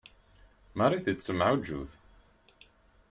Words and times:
Marie 0.77 1.01
tettemɛujjut. 1.05 1.91